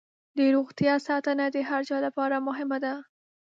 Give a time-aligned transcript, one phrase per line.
[0.37, 2.93] د روغتیا ساتنه د هر چا لپاره مهمه ده.